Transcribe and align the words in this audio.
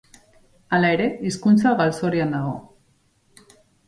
Hala 0.77 0.87
ere, 0.95 1.09
hizkuntza 1.29 1.73
galzorian 1.81 2.33
dago. 2.37 2.55